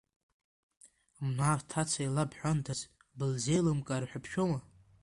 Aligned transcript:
Ма 1.35 1.51
бҭаца 1.59 1.99
илабҳәандаз, 2.05 2.79
былзеилымкаар 3.17 4.03
ҳәа 4.09 4.19
бшәама? 4.23 4.59